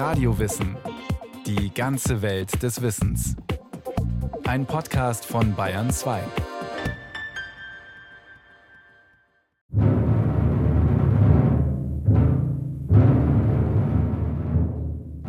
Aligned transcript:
Radiowissen. 0.00 0.78
Die 1.46 1.74
ganze 1.74 2.22
Welt 2.22 2.62
des 2.62 2.80
Wissens. 2.80 3.36
Ein 4.46 4.64
Podcast 4.64 5.26
von 5.26 5.54
Bayern 5.54 5.90
2. 5.90 6.22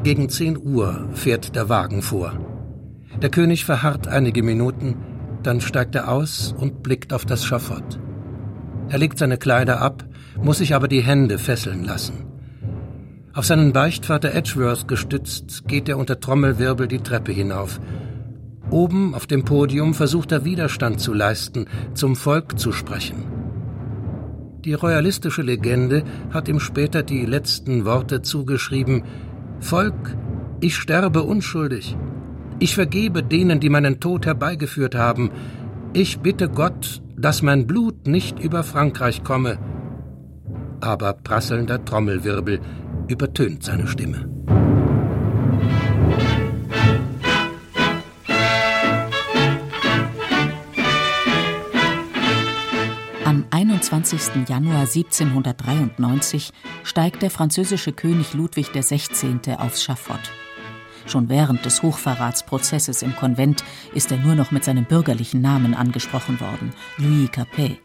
Gegen 0.04 0.30
10 0.30 0.58
Uhr 0.66 1.10
fährt 1.16 1.54
der 1.54 1.68
Wagen 1.68 2.02
vor. 2.02 2.40
Der 3.22 3.30
König 3.30 3.66
verharrt 3.66 4.08
einige 4.08 4.42
Minuten, 4.42 4.96
dann 5.44 5.60
steigt 5.60 5.96
er 5.96 6.08
aus 6.08 6.56
und 6.58 6.82
blickt 6.82 7.12
auf 7.12 7.26
das 7.26 7.44
Schafott. 7.44 8.00
Er 8.88 9.00
legt 9.00 9.18
seine 9.18 9.38
Kleider 9.38 9.82
ab, 9.82 10.06
muss 10.42 10.60
sich 10.60 10.74
aber 10.74 10.88
die 10.88 11.02
Hände 11.02 11.40
fesseln 11.40 11.84
lassen. 11.84 12.31
Auf 13.34 13.46
seinen 13.46 13.72
Beichtvater 13.72 14.34
Edgeworth 14.34 14.90
gestützt, 14.90 15.64
geht 15.66 15.88
er 15.88 15.98
unter 15.98 16.20
Trommelwirbel 16.20 16.88
die 16.88 17.00
Treppe 17.00 17.32
hinauf. 17.32 17.80
Oben 18.70 19.16
auf 19.16 19.26
dem 19.26 19.46
Podium 19.46 19.94
versucht 19.94 20.34
er 20.34 20.44
Widerstand 20.44 21.00
zu 21.00 21.14
leisten, 21.14 21.66
zum 21.94 22.18
Volk 22.18 22.60
zu 22.60 22.74
sprechen. 22.74 23.24
Die 24.66 24.74
royalistische 24.74 25.42
Legende 25.44 26.04
hat 26.32 26.50
ihm 26.50 26.60
später 26.60 27.04
die 27.04 27.26
letzten 27.26 27.86
Worte 27.86 28.22
zugeschrieben 28.22 29.04
Volk, 29.62 30.16
ich 30.60 30.76
sterbe 30.76 31.24
unschuldig. 31.24 31.96
Ich 32.60 32.76
vergebe 32.76 33.24
denen, 33.24 33.60
die 33.60 33.70
meinen 33.70 34.00
Tod 34.00 34.26
herbeigeführt 34.26 34.94
haben. 34.94 35.32
Ich 35.94 36.20
bitte 36.20 36.50
Gott, 36.50 37.02
dass 37.16 37.42
mein 37.42 37.66
Blut 37.66 38.08
nicht 38.08 38.40
über 38.40 38.64
Frankreich 38.64 39.24
komme. 39.24 39.58
Aber 40.80 41.14
prasselnder 41.14 41.84
Trommelwirbel 41.86 42.60
übertönt 43.12 43.64
seine 43.64 43.88
Stimme. 43.88 44.30
Am 53.26 53.46
21. 53.52 54.48
Januar 54.48 54.82
1793 54.82 56.52
steigt 56.84 57.22
der 57.22 57.30
französische 57.30 57.92
König 57.92 58.34
Ludwig 58.34 58.72
XVI. 58.72 59.56
aufs 59.58 59.84
Schafott. 59.84 60.32
Schon 61.06 61.30
während 61.30 61.66
des 61.66 61.82
Hochverratsprozesses 61.82 63.02
im 63.02 63.16
Konvent 63.16 63.64
ist 63.94 64.12
er 64.12 64.18
nur 64.18 64.36
noch 64.36 64.52
mit 64.52 64.64
seinem 64.64 64.86
bürgerlichen 64.86 65.42
Namen 65.42 65.74
angesprochen 65.74 66.40
worden, 66.40 66.72
Louis 66.98 67.32
Capet. 67.32 67.80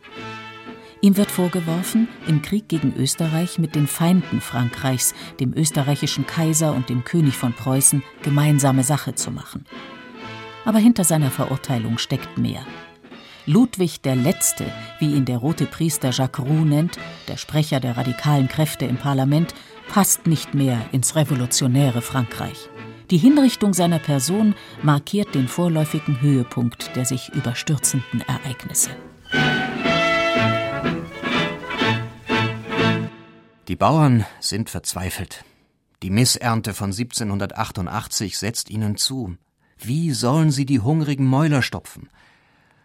Ihm 1.02 1.16
wird 1.16 1.30
vorgeworfen, 1.30 2.08
im 2.26 2.42
Krieg 2.42 2.68
gegen 2.68 2.94
Österreich 2.96 3.58
mit 3.58 3.74
den 3.74 3.86
Feinden 3.86 4.40
Frankreichs, 4.40 5.14
dem 5.40 5.52
österreichischen 5.54 6.26
Kaiser 6.26 6.74
und 6.74 6.88
dem 6.88 7.04
König 7.04 7.36
von 7.36 7.52
Preußen, 7.52 8.02
gemeinsame 8.22 8.82
Sache 8.82 9.14
zu 9.14 9.30
machen. 9.30 9.66
Aber 10.64 10.78
hinter 10.78 11.04
seiner 11.04 11.30
Verurteilung 11.30 11.98
steckt 11.98 12.38
mehr. 12.38 12.66
Ludwig 13.44 14.00
der 14.00 14.16
Letzte, 14.16 14.64
wie 14.98 15.14
ihn 15.14 15.24
der 15.24 15.38
rote 15.38 15.66
Priester 15.66 16.10
Jacques 16.10 16.44
Roux 16.44 16.64
nennt, 16.64 16.98
der 17.28 17.36
Sprecher 17.36 17.78
der 17.78 17.96
radikalen 17.96 18.48
Kräfte 18.48 18.86
im 18.86 18.96
Parlament, 18.96 19.54
passt 19.88 20.26
nicht 20.26 20.54
mehr 20.54 20.80
ins 20.90 21.14
revolutionäre 21.14 22.02
Frankreich. 22.02 22.68
Die 23.12 23.18
Hinrichtung 23.18 23.72
seiner 23.72 24.00
Person 24.00 24.56
markiert 24.82 25.36
den 25.36 25.46
vorläufigen 25.46 26.20
Höhepunkt 26.20 26.96
der 26.96 27.04
sich 27.04 27.28
überstürzenden 27.34 28.22
Ereignisse. 28.22 28.90
Die 33.68 33.74
Bauern 33.74 34.24
sind 34.38 34.70
verzweifelt. 34.70 35.44
Die 36.04 36.10
Missernte 36.10 36.72
von 36.72 36.92
1788 36.92 38.38
setzt 38.38 38.70
ihnen 38.70 38.96
zu. 38.96 39.36
Wie 39.76 40.12
sollen 40.12 40.52
sie 40.52 40.66
die 40.66 40.78
hungrigen 40.78 41.26
Mäuler 41.26 41.62
stopfen? 41.62 42.08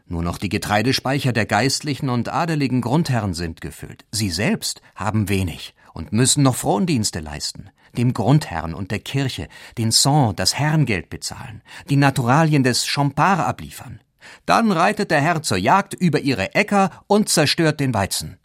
Nur 0.07 0.23
noch 0.23 0.39
die 0.39 0.49
Getreidespeicher 0.49 1.33
der 1.33 1.45
geistlichen 1.45 2.09
und 2.09 2.29
adeligen 2.29 2.81
Grundherren 2.81 3.35
sind 3.35 3.61
gefüllt. 3.61 4.05
Sie 4.11 4.31
selbst 4.31 4.81
haben 4.95 5.29
wenig 5.29 5.75
und 5.93 6.13
müssen 6.13 6.41
noch 6.41 6.55
Frondienste 6.55 7.19
leisten, 7.19 7.69
dem 7.95 8.15
Grundherrn 8.15 8.73
und 8.73 8.89
der 8.89 8.99
Kirche 8.99 9.49
den 9.77 9.91
Sang, 9.91 10.35
das 10.35 10.57
Herrengeld 10.57 11.11
bezahlen, 11.11 11.61
die 11.91 11.95
Naturalien 11.95 12.63
des 12.63 12.87
Champard 12.87 13.47
abliefern. 13.47 13.99
Dann 14.47 14.71
reitet 14.71 15.11
der 15.11 15.21
Herr 15.21 15.43
zur 15.43 15.57
Jagd 15.57 15.93
über 15.93 16.21
ihre 16.21 16.55
Äcker 16.55 17.03
und 17.05 17.29
zerstört 17.29 17.79
den 17.79 17.93
Weizen. 17.93 18.39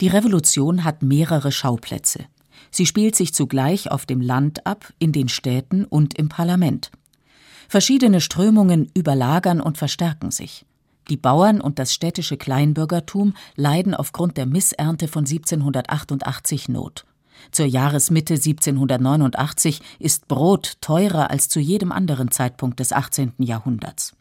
Die 0.00 0.08
Revolution 0.08 0.84
hat 0.84 1.02
mehrere 1.02 1.50
Schauplätze. 1.50 2.26
Sie 2.70 2.86
spielt 2.86 3.16
sich 3.16 3.34
zugleich 3.34 3.90
auf 3.90 4.06
dem 4.06 4.20
Land 4.20 4.64
ab, 4.64 4.92
in 5.00 5.10
den 5.10 5.28
Städten 5.28 5.84
und 5.84 6.16
im 6.16 6.28
Parlament. 6.28 6.92
Verschiedene 7.68 8.20
Strömungen 8.20 8.90
überlagern 8.94 9.60
und 9.60 9.76
verstärken 9.76 10.30
sich. 10.30 10.64
Die 11.10 11.16
Bauern 11.16 11.60
und 11.60 11.78
das 11.78 11.92
städtische 11.92 12.36
Kleinbürgertum 12.36 13.34
leiden 13.56 13.94
aufgrund 13.94 14.36
der 14.36 14.46
Missernte 14.46 15.08
von 15.08 15.24
1788 15.24 16.68
Not. 16.68 17.04
Zur 17.50 17.66
Jahresmitte 17.66 18.34
1789 18.34 19.80
ist 19.98 20.28
Brot 20.28 20.74
teurer 20.80 21.30
als 21.30 21.48
zu 21.48 21.60
jedem 21.60 21.92
anderen 21.92 22.30
Zeitpunkt 22.30 22.78
des 22.78 22.92
18. 22.92 23.32
Jahrhunderts 23.38 24.17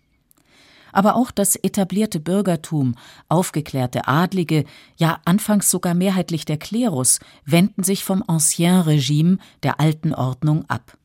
aber 0.98 1.16
auch 1.16 1.30
das 1.30 1.56
etablierte 1.56 2.20
Bürgertum, 2.20 2.96
aufgeklärte 3.30 4.08
Adlige, 4.08 4.66
ja 4.96 5.20
anfangs 5.26 5.70
sogar 5.70 5.94
mehrheitlich 5.94 6.44
der 6.44 6.58
Klerus, 6.58 7.20
wenden 7.46 7.84
sich 7.84 8.04
vom 8.04 8.24
Ancien 8.26 8.82
Regime, 8.82 9.38
der 9.62 9.80
alten 9.80 10.16
Ordnung, 10.16 10.66
ab. 10.68 10.98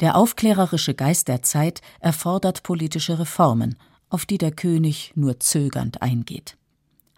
Der 0.00 0.16
aufklärerische 0.16 0.94
Geist 0.94 1.28
der 1.28 1.42
Zeit 1.42 1.82
erfordert 2.00 2.62
politische 2.62 3.18
Reformen, 3.18 3.76
auf 4.08 4.24
die 4.24 4.38
der 4.38 4.50
König 4.50 5.12
nur 5.14 5.38
zögernd 5.40 6.00
eingeht. 6.00 6.56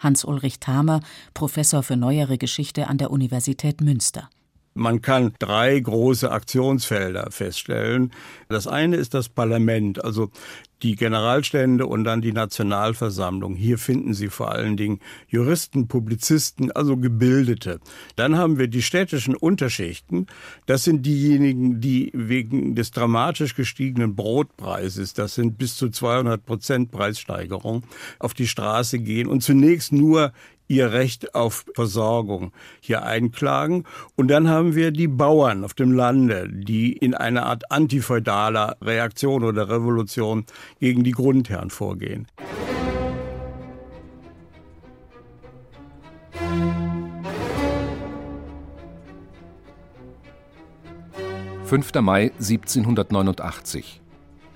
Hans-Ulrich 0.00 0.58
Thamer, 0.58 0.98
Professor 1.32 1.84
für 1.84 1.96
neuere 1.96 2.38
Geschichte 2.38 2.88
an 2.88 2.98
der 2.98 3.12
Universität 3.12 3.80
Münster. 3.80 4.28
Man 4.74 5.02
kann 5.02 5.34
drei 5.38 5.78
große 5.78 6.30
Aktionsfelder 6.30 7.30
feststellen. 7.30 8.10
Das 8.48 8.66
eine 8.66 8.96
ist 8.96 9.12
das 9.12 9.28
Parlament, 9.28 10.02
also 10.02 10.30
die 10.82 10.96
Generalstände 10.96 11.86
und 11.86 12.04
dann 12.04 12.20
die 12.20 12.32
Nationalversammlung. 12.32 13.54
Hier 13.54 13.78
finden 13.78 14.14
Sie 14.14 14.28
vor 14.28 14.50
allen 14.50 14.76
Dingen 14.76 15.00
Juristen, 15.28 15.88
Publizisten, 15.88 16.72
also 16.72 16.96
Gebildete. 16.96 17.80
Dann 18.16 18.36
haben 18.36 18.58
wir 18.58 18.68
die 18.68 18.82
städtischen 18.82 19.36
Unterschichten. 19.36 20.26
Das 20.66 20.84
sind 20.84 21.06
diejenigen, 21.06 21.80
die 21.80 22.10
wegen 22.14 22.74
des 22.74 22.90
dramatisch 22.90 23.54
gestiegenen 23.54 24.16
Brotpreises, 24.16 25.14
das 25.14 25.34
sind 25.34 25.58
bis 25.58 25.76
zu 25.76 25.88
200 25.88 26.44
Prozent 26.44 26.90
Preissteigerung, 26.90 27.84
auf 28.18 28.34
die 28.34 28.48
Straße 28.48 28.98
gehen 28.98 29.28
und 29.28 29.42
zunächst 29.42 29.92
nur 29.92 30.32
ihr 30.72 30.92
Recht 30.92 31.34
auf 31.34 31.66
Versorgung 31.74 32.52
hier 32.80 33.04
einklagen. 33.04 33.84
Und 34.16 34.28
dann 34.28 34.48
haben 34.48 34.74
wir 34.74 34.90
die 34.90 35.06
Bauern 35.06 35.64
auf 35.64 35.74
dem 35.74 35.92
Lande, 35.92 36.48
die 36.48 36.94
in 36.94 37.14
einer 37.14 37.44
Art 37.44 37.70
antifeudaler 37.70 38.76
Reaktion 38.80 39.44
oder 39.44 39.68
Revolution 39.68 40.46
gegen 40.80 41.04
die 41.04 41.10
Grundherren 41.12 41.68
vorgehen. 41.68 42.26
»5. 51.68 52.00
Mai 52.00 52.32
1789. 52.38 54.00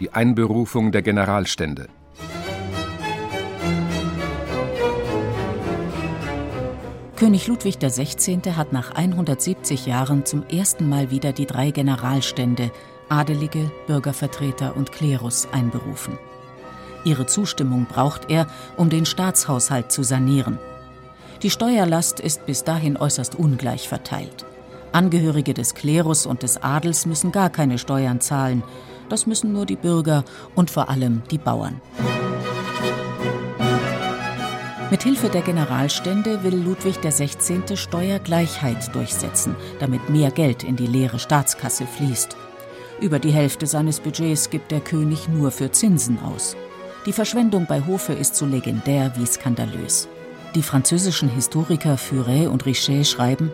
Die 0.01 0.13
Einberufung 0.13 0.93
der 0.93 1.03
Generalstände. 1.03 1.89
König 7.17 7.47
Ludwig 7.47 7.79
XVI. 7.79 8.43
hat 8.57 8.75
nach 8.75 8.95
170 8.95 9.87
Jahren 9.87 10.27
zum 10.27 10.47
ersten 10.49 10.87
Mal 10.87 11.11
wieder 11.11 11.33
die 11.33 11.47
drei 11.47 11.71
Generalstände 11.71 12.71
Adelige, 13.09 13.71
Bürgervertreter 13.87 14.77
und 14.77 14.93
Klerus 14.93 15.49
einberufen. 15.51 16.19
Ihre 17.05 17.25
Zustimmung 17.25 17.87
braucht 17.87 18.31
er, 18.31 18.47
um 18.77 18.91
den 18.91 19.07
Staatshaushalt 19.07 19.91
zu 19.91 20.03
sanieren. 20.03 20.59
Die 21.43 21.49
Steuerlast 21.49 22.21
ist 22.21 22.45
bis 22.45 22.65
dahin 22.65 22.99
äußerst 22.99 23.35
ungleich 23.35 23.89
verteilt. 23.89 24.45
Angehörige 24.93 25.55
des 25.55 25.75
Klerus 25.75 26.27
und 26.27 26.43
des 26.43 26.63
Adels 26.63 27.07
müssen 27.07 27.33
gar 27.33 27.49
keine 27.49 27.79
Steuern 27.79 28.21
zahlen. 28.21 28.63
Das 29.09 29.27
müssen 29.27 29.55
nur 29.55 29.65
die 29.65 29.77
Bürger 29.77 30.23
und 30.55 30.71
vor 30.71 30.91
allem 30.91 31.23
die 31.31 31.39
Bauern. 31.39 31.81
Mit 34.89 35.03
Hilfe 35.03 35.29
der 35.29 35.43
Generalstände 35.43 36.45
will 36.45 36.55
Ludwig 36.55 37.01
XVI. 37.01 37.77
Steuergleichheit 37.77 38.95
durchsetzen, 38.95 39.57
damit 39.81 40.11
mehr 40.11 40.31
Geld 40.31 40.63
in 40.63 40.77
die 40.77 40.87
leere 40.87 41.19
Staatskasse 41.19 41.87
fließt. 41.87 42.37
Über 43.01 43.19
die 43.19 43.33
Hälfte 43.33 43.67
seines 43.67 43.99
Budgets 43.99 44.49
gibt 44.49 44.71
der 44.71 44.79
König 44.79 45.29
nur 45.29 45.51
für 45.51 45.73
Zinsen 45.73 46.21
aus. 46.21 46.57
Die 47.05 47.13
Verschwendung 47.13 47.67
bei 47.67 47.85
Hofe 47.85 48.13
ist 48.13 48.37
so 48.37 48.47
legendär 48.47 49.13
wie 49.17 49.27
skandalös. 49.27 50.09
Die 50.55 50.63
französischen 50.63 51.31
Historiker 51.31 51.99
Furet 51.99 52.47
und 52.47 52.65
Richet 52.65 53.09
schreiben, 53.09 53.51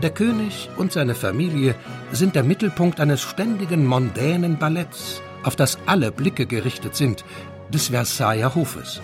Der 0.00 0.10
König 0.10 0.70
und 0.76 0.92
seine 0.92 1.16
Familie 1.16 1.74
sind 2.12 2.36
der 2.36 2.44
Mittelpunkt 2.44 3.00
eines 3.00 3.20
ständigen 3.20 3.84
mondänen 3.84 4.58
Balletts, 4.58 5.20
auf 5.42 5.56
das 5.56 5.76
alle 5.86 6.12
Blicke 6.12 6.46
gerichtet 6.46 6.94
sind, 6.94 7.24
des 7.72 7.88
Versailler 7.88 8.54
Hofes. 8.54 9.00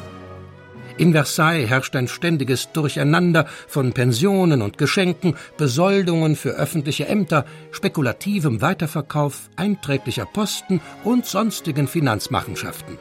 In 0.98 1.12
Versailles 1.12 1.68
herrscht 1.68 1.94
ein 1.94 2.08
ständiges 2.08 2.72
Durcheinander 2.72 3.46
von 3.68 3.92
Pensionen 3.92 4.62
und 4.62 4.78
Geschenken, 4.78 5.36
Besoldungen 5.56 6.34
für 6.34 6.50
öffentliche 6.50 7.06
Ämter, 7.06 7.44
spekulativem 7.70 8.60
Weiterverkauf, 8.60 9.48
einträglicher 9.54 10.26
Posten 10.26 10.80
und 11.04 11.24
sonstigen 11.24 11.86
Finanzmachenschaften. 11.86 12.98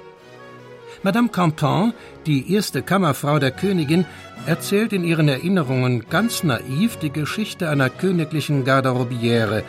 Madame 1.02 1.30
Campan, 1.30 1.94
die 2.28 2.54
erste 2.54 2.84
Kammerfrau 2.84 3.40
der 3.40 3.52
Königin, 3.52 4.06
erzählt 4.46 4.94
in 4.94 5.04
ihren 5.04 5.28
Erinnerungen 5.28 6.06
ganz 6.10 6.44
naiv 6.44 6.98
die 6.98 7.12
Geschichte 7.12 7.70
einer 7.70 7.90
königlichen 7.90 8.64
Garderobiere, 8.64 9.64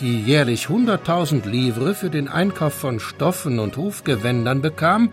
die 0.00 0.22
jährlich 0.22 0.66
100.000 0.66 1.46
Livres 1.48 1.98
für 1.98 2.10
den 2.10 2.28
Einkauf 2.28 2.74
von 2.74 2.98
Stoffen 2.98 3.58
und 3.58 3.76
Hofgewändern 3.76 4.62
bekam 4.62 5.10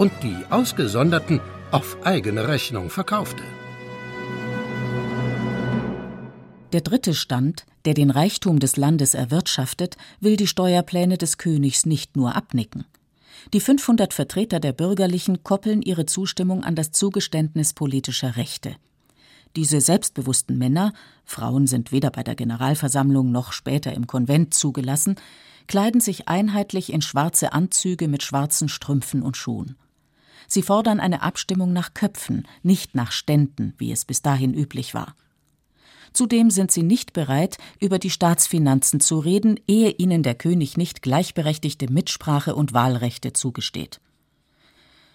und 0.00 0.10
die 0.22 0.46
ausgesonderten 0.48 1.42
auf 1.72 1.98
eigene 2.04 2.48
Rechnung 2.48 2.88
verkaufte. 2.88 3.42
Der 6.72 6.80
dritte 6.80 7.12
Stand, 7.12 7.66
der 7.84 7.92
den 7.92 8.08
Reichtum 8.08 8.60
des 8.60 8.78
Landes 8.78 9.12
erwirtschaftet, 9.12 9.98
will 10.18 10.38
die 10.38 10.46
Steuerpläne 10.46 11.18
des 11.18 11.36
Königs 11.36 11.84
nicht 11.84 12.16
nur 12.16 12.34
abnicken. 12.34 12.86
Die 13.52 13.60
500 13.60 14.14
Vertreter 14.14 14.58
der 14.58 14.72
Bürgerlichen 14.72 15.42
koppeln 15.42 15.82
ihre 15.82 16.06
Zustimmung 16.06 16.64
an 16.64 16.76
das 16.76 16.92
Zugeständnis 16.92 17.74
politischer 17.74 18.36
Rechte. 18.36 18.76
Diese 19.54 19.82
selbstbewussten 19.82 20.56
Männer, 20.56 20.94
Frauen 21.26 21.66
sind 21.66 21.92
weder 21.92 22.10
bei 22.10 22.22
der 22.22 22.36
Generalversammlung 22.36 23.30
noch 23.30 23.52
später 23.52 23.92
im 23.92 24.06
Konvent 24.06 24.54
zugelassen, 24.54 25.16
kleiden 25.66 26.00
sich 26.00 26.26
einheitlich 26.26 26.90
in 26.90 27.02
schwarze 27.02 27.52
Anzüge 27.52 28.08
mit 28.08 28.22
schwarzen 28.22 28.70
Strümpfen 28.70 29.20
und 29.20 29.36
Schuhen. 29.36 29.76
Sie 30.52 30.62
fordern 30.62 30.98
eine 30.98 31.22
Abstimmung 31.22 31.72
nach 31.72 31.94
Köpfen, 31.94 32.44
nicht 32.64 32.96
nach 32.96 33.12
Ständen, 33.12 33.72
wie 33.78 33.92
es 33.92 34.04
bis 34.04 34.20
dahin 34.20 34.52
üblich 34.52 34.94
war. 34.94 35.14
Zudem 36.12 36.50
sind 36.50 36.72
sie 36.72 36.82
nicht 36.82 37.12
bereit, 37.12 37.56
über 37.78 38.00
die 38.00 38.10
Staatsfinanzen 38.10 38.98
zu 38.98 39.20
reden, 39.20 39.60
ehe 39.68 39.90
ihnen 39.90 40.24
der 40.24 40.34
König 40.34 40.76
nicht 40.76 41.02
gleichberechtigte 41.02 41.88
Mitsprache 41.88 42.56
und 42.56 42.72
Wahlrechte 42.72 43.32
zugesteht. 43.32 44.00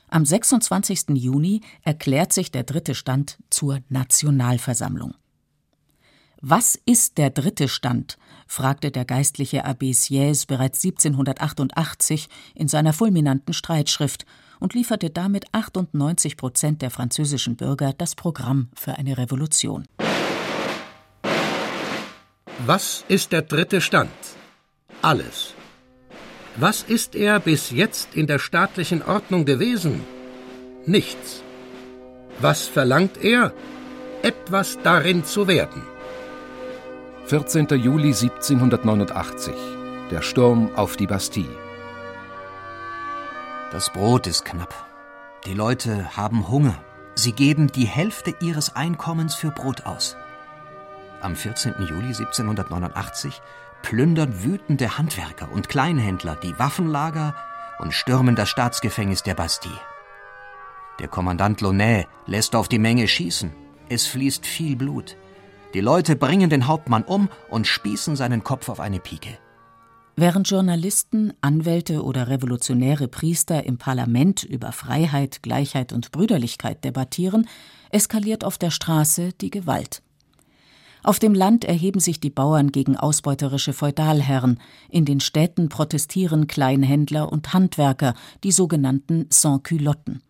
Am 0.08 0.24
26. 0.24 1.10
Juni 1.16 1.60
erklärt 1.82 2.32
sich 2.32 2.50
der 2.50 2.64
dritte 2.64 2.96
Stand 2.96 3.38
zur 3.50 3.80
Nationalversammlung. 3.90 5.16
Was 6.40 6.80
ist 6.86 7.18
der 7.18 7.30
dritte 7.30 7.68
Stand? 7.68 8.18
fragte 8.48 8.90
der 8.90 9.04
geistliche 9.04 9.66
Abbé 9.66 9.94
Sieyès 9.94 10.48
bereits 10.48 10.82
1788 10.86 12.30
in 12.54 12.70
seiner 12.70 12.94
fulminanten 12.94 13.54
Streitschrift 13.54 14.26
und 14.60 14.74
lieferte 14.74 15.10
damit 15.10 15.46
98 15.54 16.38
Prozent 16.38 16.82
der 16.82 16.92
französischen 16.92 17.56
Bürger 17.56 17.94
das 17.98 18.16
Programm 18.16 18.70
für 18.76 18.94
eine 18.94 19.18
Revolution. 19.18 19.86
Was 22.66 23.04
ist 23.08 23.32
der 23.32 23.42
dritte 23.42 23.82
Stand? 23.82 24.12
Alles. 25.02 25.54
Was 26.58 26.84
ist 26.84 27.16
er 27.16 27.40
bis 27.40 27.72
jetzt 27.72 28.16
in 28.16 28.28
der 28.28 28.40
staatlichen 28.40 29.02
Ordnung 29.02 29.44
gewesen? 29.46 30.02
Nichts. 30.86 31.44
Was 32.40 32.68
verlangt 32.68 33.18
er? 33.24 33.54
Etwas 34.22 34.80
darin 34.84 35.26
zu 35.26 35.48
werden. 35.48 35.82
14. 37.26 37.68
Juli 37.70 38.14
1789. 38.14 39.54
Der 40.12 40.22
Sturm 40.22 40.70
auf 40.76 40.96
die 40.96 41.08
Bastille. 41.08 41.65
Das 43.76 43.90
Brot 43.90 44.26
ist 44.26 44.46
knapp. 44.46 44.74
Die 45.46 45.54
Leute 45.54 46.16
haben 46.16 46.48
Hunger. 46.48 46.82
Sie 47.16 47.34
geben 47.34 47.68
die 47.68 47.84
Hälfte 47.84 48.34
ihres 48.40 48.74
Einkommens 48.74 49.36
für 49.36 49.52
Brot 49.52 49.86
aus. 49.86 50.16
Am 51.20 51.36
14. 51.36 51.74
Juli 51.80 52.08
1789 52.08 53.42
plündern 53.82 54.46
wütende 54.46 54.98
Handwerker 54.98 55.52
und 55.52 55.68
Kleinhändler 55.68 56.38
die 56.38 56.58
Waffenlager 56.58 57.36
und 57.78 57.94
stürmen 57.94 58.38
das 58.38 58.48
Staatsgefängnis 58.48 59.24
der 59.24 59.34
Bastille. 59.34 59.82
Der 61.00 61.10
Kommandant 61.10 61.60
Launay 61.60 62.08
lässt 62.28 62.56
auf 62.56 62.70
die 62.70 62.80
Menge 62.80 63.10
schießen. 63.10 63.54
Es 63.90 64.08
fließt 64.08 64.46
viel 64.46 64.78
Blut. 64.78 65.18
Die 65.74 65.82
Leute 65.82 66.16
bringen 66.16 66.50
den 66.50 66.68
Hauptmann 66.68 67.04
um 67.04 67.28
und 67.50 67.68
spießen 67.68 68.16
seinen 68.16 68.42
Kopf 68.42 68.70
auf 68.70 68.80
eine 68.80 69.02
Pike. 69.02 69.38
Während 70.18 70.50
Journalisten, 70.50 71.34
Anwälte 71.42 72.02
oder 72.02 72.30
revolutionäre 72.30 73.10
Priester 73.10 73.66
im 73.66 73.78
Parlament 73.78 74.44
über 74.44 74.72
Freiheit, 74.72 75.44
Gleichheit 75.44 75.92
und 75.92 76.14
Brüderlichkeit 76.14 76.86
debattieren, 76.86 77.50
eskaliert 77.90 78.46
auf 78.46 78.58
der 78.58 78.72
Straße 78.72 79.34
die 79.34 79.50
Gewalt. 79.50 80.02
Auf 81.04 81.20
dem 81.20 81.34
Land 81.34 81.66
erheben 81.66 82.00
sich 82.00 82.22
die 82.22 82.30
Bauern 82.30 82.72
gegen 82.72 82.96
ausbeuterische 82.96 83.74
Feudalherren, 83.74 84.60
in 84.90 85.04
den 85.04 85.20
Städten 85.20 85.68
protestieren 85.68 86.48
Kleinhändler 86.48 87.30
und 87.30 87.54
Handwerker, 87.54 88.14
die 88.44 88.54
sogenannten 88.54 89.28
Sans-Culotten. 89.30 90.22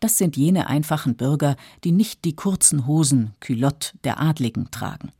Das 0.00 0.18
sind 0.18 0.36
jene 0.36 0.66
einfachen 0.66 1.16
Bürger, 1.16 1.54
die 1.84 1.92
nicht 1.92 2.24
die 2.24 2.34
kurzen 2.34 2.88
Hosen, 2.88 3.34
Culotte, 3.40 3.92
der 4.02 4.20
Adligen 4.20 4.70
tragen. 4.72 5.12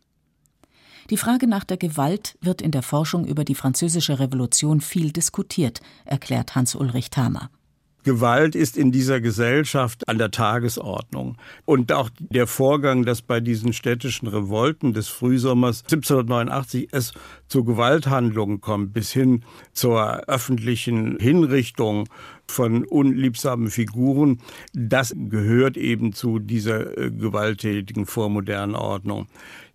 Die 1.10 1.16
Frage 1.16 1.46
nach 1.46 1.64
der 1.64 1.78
Gewalt 1.78 2.36
wird 2.42 2.60
in 2.60 2.70
der 2.70 2.82
Forschung 2.82 3.26
über 3.26 3.44
die 3.44 3.54
Französische 3.54 4.18
Revolution 4.18 4.82
viel 4.82 5.10
diskutiert, 5.10 5.80
erklärt 6.04 6.54
Hans-Ulrich 6.54 7.08
Thamer. 7.08 7.50
Gewalt 8.04 8.54
ist 8.54 8.76
in 8.76 8.92
dieser 8.92 9.20
Gesellschaft 9.20 10.08
an 10.08 10.18
der 10.18 10.30
Tagesordnung. 10.30 11.36
Und 11.64 11.92
auch 11.92 12.10
der 12.18 12.46
Vorgang, 12.46 13.04
dass 13.04 13.22
bei 13.22 13.40
diesen 13.40 13.72
städtischen 13.72 14.28
Revolten 14.28 14.92
des 14.92 15.08
Frühsommers 15.08 15.82
1789 15.82 16.88
es 16.92 17.12
zu 17.48 17.64
Gewalthandlungen 17.64 18.60
kommt, 18.60 18.92
bis 18.92 19.12
hin 19.12 19.44
zur 19.72 20.28
öffentlichen 20.28 21.18
Hinrichtung 21.18 22.08
von 22.46 22.84
unliebsamen 22.84 23.68
Figuren, 23.68 24.40
das 24.72 25.14
gehört 25.14 25.76
eben 25.76 26.12
zu 26.12 26.38
dieser 26.38 26.96
äh, 26.96 27.10
gewalttätigen 27.10 28.06
vormodernen 28.06 28.74
Ordnung. 28.74 29.26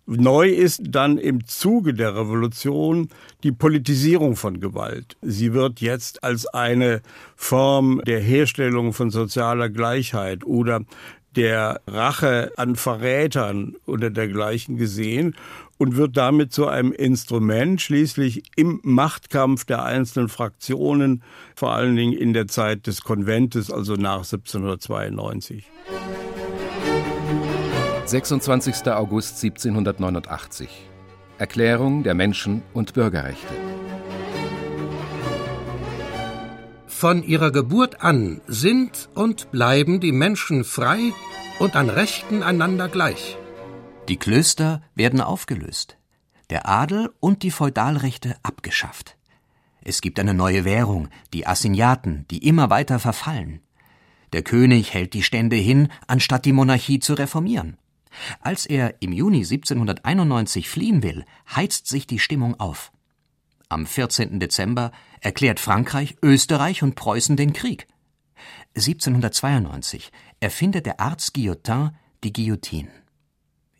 Neu 0.06 0.50
ist 0.50 0.82
dann 0.86 1.16
im 1.16 1.46
Zuge 1.46 1.94
der 1.94 2.14
Revolution 2.14 3.08
die 3.42 3.52
Politisierung 3.52 4.36
von 4.36 4.60
Gewalt. 4.60 5.16
Sie 5.22 5.54
wird 5.54 5.80
jetzt 5.80 6.22
als 6.22 6.46
eine 6.46 7.00
Form 7.36 8.02
der 8.06 8.20
Herstellung 8.20 8.92
von 8.92 9.10
sozialer 9.10 9.70
Gleichheit 9.70 10.44
oder 10.44 10.82
der 11.36 11.80
Rache 11.86 12.52
an 12.56 12.76
Verrätern 12.76 13.76
oder 13.86 14.10
dergleichen 14.10 14.76
gesehen 14.76 15.34
und 15.78 15.96
wird 15.96 16.16
damit 16.16 16.52
zu 16.52 16.68
einem 16.68 16.92
Instrument 16.92 17.80
schließlich 17.80 18.42
im 18.56 18.80
Machtkampf 18.82 19.64
der 19.64 19.84
einzelnen 19.84 20.28
Fraktionen, 20.28 21.22
vor 21.56 21.72
allen 21.72 21.96
Dingen 21.96 22.12
in 22.12 22.34
der 22.34 22.46
Zeit 22.46 22.86
des 22.86 23.02
Konventes, 23.02 23.70
also 23.70 23.94
nach 23.94 24.18
1792. 24.18 25.64
26. 28.06 28.86
August 28.88 29.42
1789 29.42 30.68
Erklärung 31.38 32.02
der 32.02 32.12
Menschen- 32.12 32.62
und 32.74 32.92
Bürgerrechte 32.92 33.54
Von 36.86 37.22
ihrer 37.22 37.50
Geburt 37.50 38.02
an 38.02 38.42
sind 38.46 39.08
und 39.14 39.50
bleiben 39.52 40.00
die 40.00 40.12
Menschen 40.12 40.64
frei 40.64 41.14
und 41.58 41.76
an 41.76 41.88
Rechten 41.88 42.42
einander 42.42 42.88
gleich. 42.88 43.38
Die 44.08 44.18
Klöster 44.18 44.82
werden 44.94 45.22
aufgelöst, 45.22 45.96
der 46.50 46.68
Adel 46.68 47.10
und 47.20 47.42
die 47.42 47.50
Feudalrechte 47.50 48.36
abgeschafft. 48.42 49.16
Es 49.80 50.02
gibt 50.02 50.20
eine 50.20 50.34
neue 50.34 50.66
Währung, 50.66 51.08
die 51.32 51.46
Assignaten, 51.46 52.26
die 52.30 52.46
immer 52.46 52.68
weiter 52.68 52.98
verfallen. 52.98 53.60
Der 54.34 54.42
König 54.42 54.92
hält 54.92 55.14
die 55.14 55.22
Stände 55.22 55.56
hin, 55.56 55.88
anstatt 56.06 56.44
die 56.44 56.52
Monarchie 56.52 56.98
zu 56.98 57.14
reformieren. 57.14 57.78
Als 58.40 58.66
er 58.66 59.02
im 59.02 59.12
Juni 59.12 59.38
1791 59.38 60.68
fliehen 60.68 61.02
will, 61.02 61.24
heizt 61.54 61.86
sich 61.86 62.06
die 62.06 62.18
Stimmung 62.18 62.58
auf. 62.60 62.92
Am 63.68 63.86
14. 63.86 64.38
Dezember 64.40 64.92
erklärt 65.20 65.58
Frankreich, 65.60 66.16
Österreich 66.22 66.82
und 66.82 66.94
Preußen 66.94 67.36
den 67.36 67.52
Krieg. 67.52 67.86
1792 68.76 70.12
erfindet 70.40 70.86
der 70.86 71.00
Arzt 71.00 71.34
Guillotin 71.34 71.90
die 72.22 72.32
Guillotine. 72.32 72.90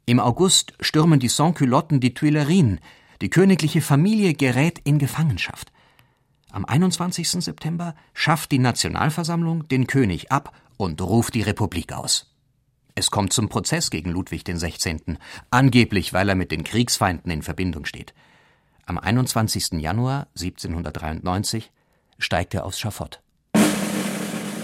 Im 0.07 0.21
August 0.21 0.75
stürmen 0.81 1.19
die 1.19 1.29
Sans-Culotten 1.29 2.01
die 2.01 2.15
Tuilerien. 2.15 2.81
Die 3.21 3.31
königliche 3.31 3.81
Familie 3.81 4.35
gerät 4.35 4.79
in 4.85 4.99
Gefangenschaft. 4.99 5.73
Am 6.51 6.65
21. 6.65 7.31
September 7.31 7.95
schafft 8.13 8.53
die 8.53 8.59
Nationalversammlung 8.59 9.67
den 9.69 9.87
König 9.87 10.31
ab 10.31 10.55
und 10.77 11.01
ruft 11.01 11.35
die 11.35 11.43
Republik 11.43 11.93
aus. 11.93 12.34
Es 12.97 13.11
kommt 13.11 13.33
zum 13.33 13.49
Prozess 13.49 13.91
gegen 13.91 14.11
Ludwig 14.11 14.45
XVI., 14.45 15.19
angeblich 15.51 16.13
weil 16.13 16.29
er 16.29 16.37
mit 16.37 16.53
den 16.53 16.63
Kriegsfeinden 16.63 17.31
in 17.33 17.43
Verbindung 17.43 17.87
steht. 17.87 18.15
Am 18.87 18.99
21. 18.99 19.81
Januar 19.81 20.29
1793 20.37 21.73
steigt 22.19 22.55
er 22.55 22.65
aufs 22.65 22.79
Schafott. 22.79 23.21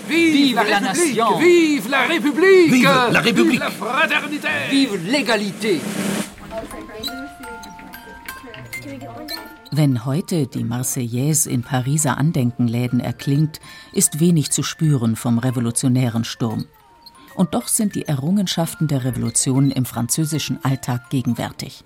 Vive 0.07 0.63
la 0.69 0.81
nation! 0.81 1.41
Vive 1.41 1.89
la 1.89 2.07
République! 2.07 2.73
Vive 2.73 3.13
la 3.13 3.21
République! 3.21 3.53
Vive 3.53 3.65
la 3.65 3.71
fraternité! 3.71 4.49
Vive 4.71 4.97
l'égalité! 5.11 5.81
Wenn 9.73 10.05
heute 10.05 10.47
die 10.47 10.65
Marseillaise 10.65 11.51
in 11.51 11.63
Pariser 11.63 12.17
Andenkenläden 12.19 13.01
erklingt, 13.01 13.61
ist 13.93 14.21
wenig 14.21 14.51
zu 14.51 14.63
spüren 14.63 15.17
vom 15.17 15.39
revolutionären 15.39 16.25
Sturm. 16.25 16.67
Und 17.35 17.55
doch 17.55 17.69
sind 17.69 17.95
die 17.95 18.07
Errungenschaften 18.07 18.89
der 18.89 19.05
Revolution 19.05 19.71
im 19.71 19.85
französischen 19.85 20.63
Alltag 20.65 21.11
gegenwärtig. 21.11 21.85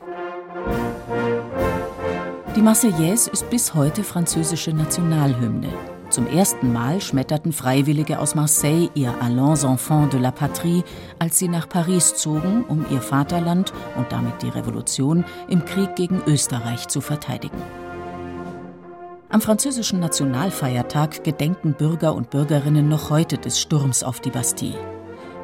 Die 2.56 2.62
Marseillaise 2.62 3.30
ist 3.30 3.50
bis 3.50 3.74
heute 3.74 4.04
französische 4.04 4.72
Nationalhymne. 4.72 5.72
Zum 6.10 6.28
ersten 6.28 6.72
Mal 6.72 7.00
schmetterten 7.00 7.52
Freiwillige 7.52 8.20
aus 8.20 8.36
Marseille 8.36 8.88
ihr 8.94 9.12
Allons 9.20 9.64
enfants 9.64 10.10
de 10.10 10.20
la 10.20 10.30
patrie, 10.30 10.84
als 11.18 11.38
sie 11.40 11.48
nach 11.48 11.68
Paris 11.68 12.14
zogen, 12.14 12.64
um 12.68 12.86
ihr 12.90 13.00
Vaterland 13.00 13.72
und 13.96 14.12
damit 14.12 14.40
die 14.40 14.50
Revolution 14.50 15.24
im 15.48 15.64
Krieg 15.64 15.96
gegen 15.96 16.22
Österreich 16.28 16.86
zu 16.86 17.00
verteidigen. 17.00 17.60
Am 19.30 19.40
französischen 19.40 19.98
Nationalfeiertag 19.98 21.24
gedenken 21.24 21.74
Bürger 21.74 22.14
und 22.14 22.30
Bürgerinnen 22.30 22.88
noch 22.88 23.10
heute 23.10 23.36
des 23.36 23.58
Sturms 23.58 24.04
auf 24.04 24.20
die 24.20 24.30
Bastille. 24.30 24.93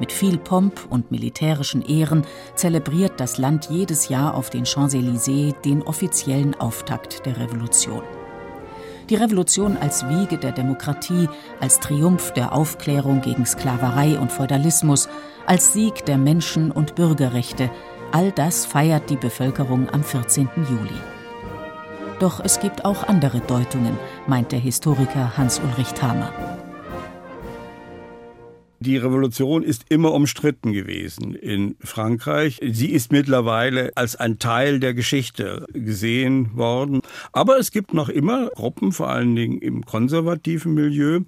Mit 0.01 0.13
viel 0.13 0.39
Pomp 0.39 0.87
und 0.89 1.11
militärischen 1.11 1.83
Ehren 1.83 2.25
zelebriert 2.55 3.21
das 3.21 3.37
Land 3.37 3.69
jedes 3.71 4.09
Jahr 4.09 4.35
auf 4.35 4.49
den 4.49 4.65
Champs-Élysées 4.65 5.55
den 5.61 5.83
offiziellen 5.83 6.59
Auftakt 6.59 7.27
der 7.27 7.39
Revolution. 7.39 8.03
Die 9.11 9.17
Revolution 9.17 9.77
als 9.77 10.09
Wiege 10.09 10.39
der 10.39 10.53
Demokratie, 10.53 11.29
als 11.61 11.81
Triumph 11.81 12.33
der 12.33 12.53
Aufklärung 12.53 13.21
gegen 13.21 13.45
Sklaverei 13.45 14.19
und 14.19 14.33
Feudalismus, 14.33 15.09
als 15.47 15.73
Sieg 15.75 16.07
der 16.07 16.17
Menschen- 16.17 16.71
und 16.71 16.95
Bürgerrechte, 16.95 17.71
all 18.13 18.33
das 18.33 18.65
feiert 18.65 19.11
die 19.11 19.17
Bevölkerung 19.17 19.91
am 19.91 20.03
14. 20.03 20.49
Juli. 20.57 21.01
Doch 22.21 22.41
es 22.41 22.61
gibt 22.61 22.85
auch 22.85 23.03
andere 23.03 23.41
Deutungen, 23.41 23.99
meint 24.27 24.53
der 24.53 24.61
Historiker 24.61 25.37
Hans-Ulrich 25.37 25.93
Thamer. 25.93 26.60
Die 28.83 28.97
Revolution 28.97 29.63
ist 29.63 29.85
immer 29.91 30.15
umstritten 30.15 30.73
gewesen 30.73 31.35
in 31.35 31.77
Frankreich. 31.81 32.59
Sie 32.63 32.89
ist 32.89 33.13
mittlerweile 33.13 33.95
als 33.95 34.17
ein 34.17 34.39
Teil 34.39 34.81
der 34.81 34.95
Geschichte 34.95 35.67
gesehen 35.75 36.57
worden. 36.57 37.03
Aber 37.33 37.59
es 37.59 37.73
gibt 37.73 37.93
noch 37.93 38.09
immer 38.09 38.49
Gruppen, 38.49 38.93
vor 38.93 39.11
allen 39.11 39.37
Dingen 39.37 39.59
im 39.59 39.85
konservativen 39.85 40.73
Milieu, 40.73 41.21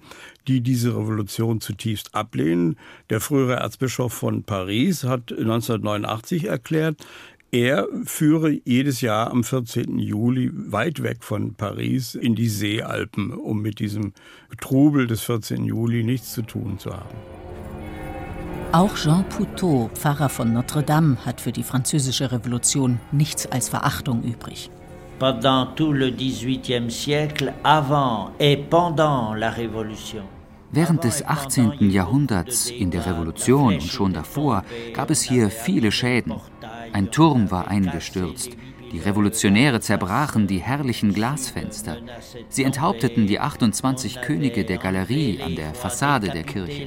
die 0.49 0.63
diese 0.63 0.97
Revolution 0.97 1.61
zutiefst 1.61 2.15
ablehnen. 2.15 2.77
Der 3.11 3.21
frühere 3.21 3.57
Erzbischof 3.57 4.15
von 4.15 4.45
Paris 4.45 5.05
hat 5.05 5.31
1989 5.31 6.45
erklärt, 6.45 7.05
er 7.51 7.87
führe 8.07 8.63
jedes 8.65 9.03
Jahr 9.03 9.31
am 9.31 9.45
14. 9.45 9.99
Juli 9.99 10.51
weit 10.55 11.03
weg 11.03 11.19
von 11.23 11.53
Paris 11.53 12.15
in 12.15 12.35
die 12.35 12.49
Seealpen, 12.49 13.31
um 13.31 13.61
mit 13.61 13.79
diesem 13.79 14.15
Trubel 14.59 15.07
des 15.07 15.21
14. 15.25 15.67
Juli 15.67 16.03
nichts 16.03 16.33
zu 16.33 16.41
tun 16.41 16.79
zu 16.79 16.95
haben. 16.95 17.42
Auch 18.73 18.97
Jean 18.97 19.23
Poutot, 19.29 19.91
Pfarrer 19.99 20.31
von 20.31 20.55
Notre-Dame, 20.55 21.19
hat 21.27 21.43
für 21.43 21.53
die 21.53 21.63
französische 21.63 22.33
Revolution 22.33 22.99
nichts 23.13 23.45
als 23.45 23.69
Verachtung 23.69 24.23
übrig. 24.23 24.71
Pendant 25.19 25.77
tout 25.77 25.93
le 25.93 26.11
XVIIIe 26.11 26.91
siècle, 26.91 27.53
avant 27.65 28.31
et 28.39 28.57
pendant 28.57 29.35
la 29.35 29.51
Révolution. 29.51 30.23
Während 30.71 31.05
des 31.05 31.23
18. 31.23 31.91
Jahrhunderts, 31.91 32.71
in 32.71 32.91
der 32.91 33.05
Revolution 33.05 33.75
und 33.75 33.83
schon 33.83 34.15
davor, 34.15 34.65
gab 34.95 35.11
es 35.11 35.21
hier 35.21 35.51
viele 35.51 35.93
Schäden. 35.93 36.33
Ein 36.95 37.11
Turm 37.11 37.51
war 37.51 37.69
eingestürzt. 37.69 38.57
Die 38.93 38.99
Revolutionäre 38.99 39.81
zerbrachen 39.81 40.47
die 40.47 40.59
herrlichen 40.59 41.15
Glasfenster. 41.15 41.97
Sie 42.49 42.65
enthaupteten 42.65 43.27
die 43.27 43.41
28 43.41 44.21
Könige 44.21 44.65
der 44.65 44.79
Galerie 44.79 45.41
an 45.43 45.57
der 45.57 45.75
Fassade 45.75 46.29
der 46.29 46.43
Kirche. 46.43 46.83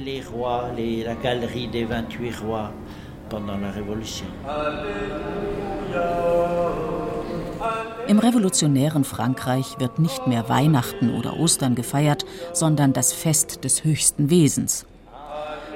Im 8.06 8.18
revolutionären 8.20 9.02
Frankreich 9.04 9.80
wird 9.80 9.98
nicht 9.98 10.28
mehr 10.28 10.48
Weihnachten 10.48 11.12
oder 11.12 11.36
Ostern 11.36 11.74
gefeiert, 11.74 12.24
sondern 12.52 12.92
das 12.92 13.12
Fest 13.12 13.64
des 13.64 13.82
höchsten 13.82 14.30
Wesens. 14.30 14.86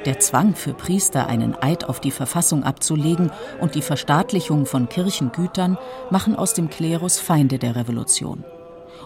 Der 0.07 0.19
Zwang 0.19 0.55
für 0.55 0.73
Priester, 0.73 1.27
einen 1.27 1.55
Eid 1.55 1.85
auf 1.85 2.01
die 2.01 2.11
Verfassung 2.11 2.65
abzulegen 2.65 3.31
und 3.61 3.75
die 3.75 3.83
Verstaatlichung 3.83 4.65
von 4.65 4.89
Kirchengütern 4.89 5.77
machen 6.11 6.35
aus 6.35 6.55
dem 6.55 6.71
Klerus 6.71 7.19
Feinde 7.19 7.59
der 7.59 7.77
Revolution. 7.77 8.43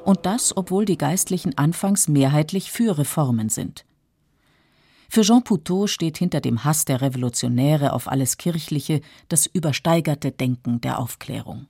Und 0.04 0.24
das, 0.24 0.56
obwohl 0.56 0.84
die 0.84 0.98
Geistlichen 0.98 1.58
anfangs 1.58 2.06
mehrheitlich 2.06 2.70
für 2.70 2.96
Reformen 2.96 3.48
sind. 3.48 3.84
Für 5.08 5.22
Jean 5.22 5.42
Poutot 5.42 5.90
steht 5.90 6.16
hinter 6.16 6.40
dem 6.40 6.62
Hass 6.62 6.84
der 6.84 7.00
Revolutionäre 7.00 7.92
auf 7.92 8.06
alles 8.06 8.36
Kirchliche 8.36 9.00
das 9.28 9.46
übersteigerte 9.46 10.30
Denken 10.30 10.80
der 10.80 11.00
Aufklärung. 11.00 11.66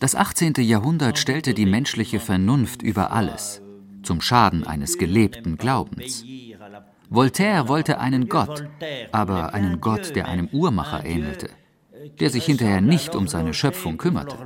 Das 0.00 0.14
18. 0.14 0.54
Jahrhundert 0.58 1.18
stellte 1.18 1.54
die 1.54 1.66
menschliche 1.66 2.20
Vernunft 2.20 2.82
über 2.82 3.12
alles 3.12 3.62
zum 4.06 4.20
Schaden 4.20 4.66
eines 4.66 4.96
gelebten 4.96 5.58
Glaubens. 5.58 6.24
Voltaire 7.10 7.68
wollte 7.68 7.98
einen 8.00 8.28
Gott, 8.28 8.64
aber 9.12 9.52
einen 9.54 9.80
Gott, 9.80 10.16
der 10.16 10.26
einem 10.28 10.48
Uhrmacher 10.52 11.04
ähnelte, 11.04 11.50
der 12.20 12.30
sich 12.30 12.46
hinterher 12.46 12.80
nicht 12.80 13.14
um 13.14 13.28
seine 13.28 13.52
Schöpfung 13.52 13.96
kümmerte. 13.98 14.36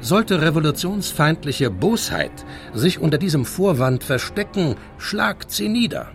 Sollte 0.00 0.40
revolutionsfeindliche 0.42 1.70
Bosheit 1.70 2.44
sich 2.72 3.00
unter 3.00 3.18
diesem 3.18 3.44
Vorwand 3.44 4.04
verstecken, 4.04 4.76
schlagt 4.96 5.50
sie 5.50 5.68
nieder. 5.68 6.12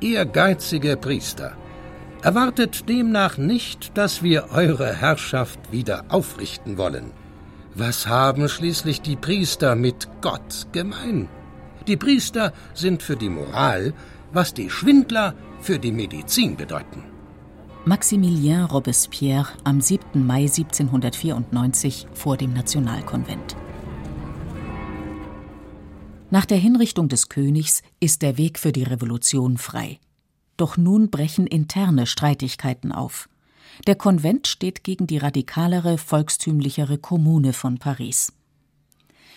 Ehrgeizige 0.00 0.96
Priester, 0.98 1.56
erwartet 2.22 2.88
demnach 2.88 3.38
nicht, 3.38 3.96
dass 3.96 4.22
wir 4.22 4.50
eure 4.52 4.94
Herrschaft 4.94 5.72
wieder 5.72 6.04
aufrichten 6.08 6.76
wollen. 6.76 7.23
Was 7.76 8.06
haben 8.06 8.48
schließlich 8.48 9.00
die 9.00 9.16
Priester 9.16 9.74
mit 9.74 10.08
Gott 10.20 10.68
gemein? 10.70 11.28
Die 11.88 11.96
Priester 11.96 12.52
sind 12.72 13.02
für 13.02 13.16
die 13.16 13.28
Moral, 13.28 13.94
was 14.32 14.54
die 14.54 14.70
Schwindler 14.70 15.34
für 15.60 15.80
die 15.80 15.90
Medizin 15.90 16.56
bedeuten. 16.56 17.02
Maximilien 17.84 18.64
Robespierre 18.64 19.48
am 19.64 19.80
7. 19.80 20.24
Mai 20.24 20.42
1794 20.42 22.06
vor 22.14 22.36
dem 22.36 22.52
Nationalkonvent. 22.52 23.56
Nach 26.30 26.46
der 26.46 26.58
Hinrichtung 26.58 27.08
des 27.08 27.28
Königs 27.28 27.82
ist 27.98 28.22
der 28.22 28.38
Weg 28.38 28.60
für 28.60 28.72
die 28.72 28.84
Revolution 28.84 29.58
frei. 29.58 29.98
Doch 30.56 30.76
nun 30.76 31.10
brechen 31.10 31.46
interne 31.48 32.06
Streitigkeiten 32.06 32.92
auf. 32.92 33.28
Der 33.86 33.94
Konvent 33.94 34.46
steht 34.46 34.84
gegen 34.84 35.06
die 35.06 35.18
radikalere, 35.18 35.98
volkstümlichere 35.98 36.98
Kommune 36.98 37.52
von 37.52 37.78
Paris. 37.78 38.32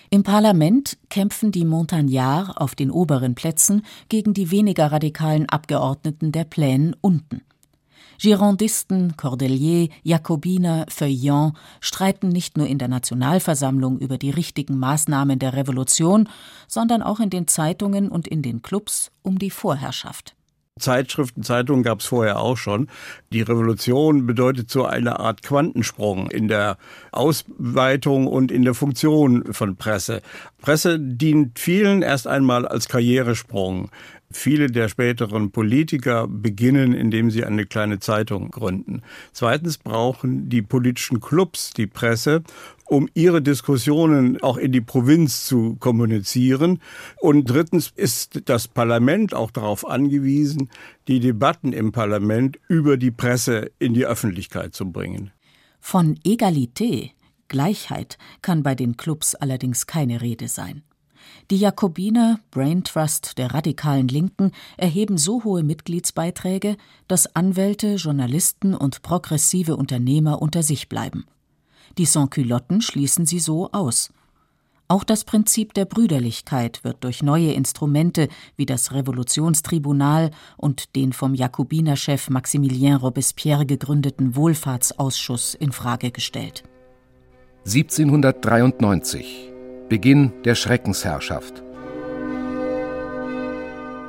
Im 0.09 0.23
Parlament 0.23 0.97
kämpfen 1.09 1.51
die 1.51 1.65
Montagnards 1.65 2.55
auf 2.55 2.75
den 2.75 2.91
oberen 2.91 3.35
Plätzen 3.35 3.85
gegen 4.07 4.33
die 4.33 4.51
weniger 4.51 4.91
radikalen 4.91 5.49
Abgeordneten 5.49 6.31
der 6.31 6.45
Plänen 6.45 6.95
unten. 7.01 7.41
Girondisten, 8.19 9.15
Cordeliers, 9.17 9.89
Jakobiner, 10.03 10.85
Feuillants 10.87 11.59
streiten 11.81 12.29
nicht 12.29 12.57
nur 12.57 12.67
in 12.67 12.77
der 12.77 12.87
Nationalversammlung 12.87 13.99
über 13.99 14.17
die 14.17 14.31
richtigen 14.31 14.77
Maßnahmen 14.77 15.39
der 15.39 15.53
Revolution, 15.53 16.29
sondern 16.67 17.03
auch 17.03 17.19
in 17.19 17.29
den 17.29 17.47
Zeitungen 17.47 18.09
und 18.09 18.27
in 18.27 18.41
den 18.41 18.61
Clubs 18.61 19.11
um 19.23 19.37
die 19.37 19.51
Vorherrschaft. 19.51 20.36
Zeitschriften, 20.77 21.43
Zeitungen 21.43 21.83
gab 21.83 21.99
es 21.99 22.05
vorher 22.05 22.39
auch 22.39 22.57
schon. 22.57 22.87
Die 23.31 23.41
Revolution 23.41 24.25
bedeutet 24.25 24.69
so 24.69 24.85
eine 24.85 25.19
Art 25.19 25.43
Quantensprung 25.43 26.29
in 26.31 26.47
der 26.47 26.77
Ausweitung 27.11 28.27
und 28.27 28.51
in 28.51 28.63
der 28.63 28.73
Funktion 28.73 29.53
von 29.53 29.75
Presse. 29.75 30.21
Presse 30.61 30.99
dient 30.99 31.59
vielen 31.59 32.01
erst 32.01 32.27
einmal 32.27 32.67
als 32.67 32.87
Karrieresprung. 32.87 33.89
Viele 34.29 34.67
der 34.67 34.89
späteren 34.89 35.51
Politiker 35.51 36.27
beginnen, 36.27 36.93
indem 36.93 37.31
sie 37.31 37.45
eine 37.45 37.65
kleine 37.65 37.99
Zeitung 37.99 38.51
gründen. 38.51 39.01
Zweitens 39.31 39.77
brauchen 39.77 40.49
die 40.49 40.61
politischen 40.61 41.21
Clubs 41.21 41.71
die 41.71 41.87
Presse, 41.87 42.43
um 42.85 43.07
ihre 43.13 43.41
Diskussionen 43.41 44.41
auch 44.41 44.57
in 44.57 44.73
die 44.73 44.81
Provinz 44.81 45.45
zu 45.45 45.75
kommunizieren. 45.75 46.81
Und 47.21 47.49
drittens 47.49 47.93
ist 47.95 48.41
das 48.49 48.67
Parlament 48.67 49.33
auch 49.33 49.51
darauf 49.51 49.87
angewiesen, 49.87 50.69
die 51.07 51.21
Debatten 51.21 51.71
im 51.71 51.93
Parlament 51.93 52.59
über 52.67 52.97
die 52.97 53.11
Presse 53.11 53.71
in 53.79 53.93
die 53.93 54.05
Öffentlichkeit 54.05 54.73
zu 54.73 54.91
bringen. 54.91 55.31
Von 55.79 56.19
Egalité, 56.25 57.11
Gleichheit, 57.47 58.17
kann 58.41 58.61
bei 58.61 58.75
den 58.75 58.97
Clubs 58.97 59.35
allerdings 59.35 59.87
keine 59.87 60.21
Rede 60.21 60.49
sein. 60.49 60.83
Die 61.49 61.57
Jakobiner, 61.57 62.39
Brain 62.51 62.83
Trust 62.83 63.37
der 63.37 63.53
radikalen 63.53 64.07
Linken, 64.07 64.51
erheben 64.75 65.17
so 65.17 65.43
hohe 65.43 65.63
Mitgliedsbeiträge, 65.63 66.77
dass 67.07 67.35
Anwälte, 67.35 67.95
Journalisten 67.95 68.73
und 68.73 69.01
progressive 69.01 69.77
Unternehmer 69.77 70.41
unter 70.41 70.63
sich 70.63 70.89
bleiben. 70.89 71.25
Die 71.97 72.05
Sans-Culotten 72.05 72.81
schließen 72.81 73.25
sie 73.25 73.39
so 73.39 73.71
aus. 73.71 74.11
Auch 74.89 75.03
das 75.03 75.25
Prinzip 75.25 75.73
der 75.73 75.85
Brüderlichkeit 75.85 76.83
wird 76.83 77.03
durch 77.03 77.21
neue 77.21 77.51
Instrumente 77.51 78.29
wie 78.55 78.65
das 78.65 78.93
Revolutionstribunal 78.93 80.31
und 80.55 80.95
den 80.95 81.11
vom 81.11 81.33
Jakobinerchef 81.33 82.29
Maximilien 82.29 82.95
Robespierre 82.95 83.65
gegründeten 83.65 84.35
Wohlfahrtsausschuss 84.35 85.55
in 85.55 85.73
Frage 85.73 86.11
gestellt. 86.11 86.63
1793 87.65 89.56
Beginn 89.89 90.33
der 90.43 90.55
Schreckensherrschaft. 90.55 91.63